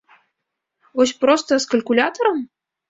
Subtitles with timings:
[1.01, 2.37] Вось проста, з калькулятарам?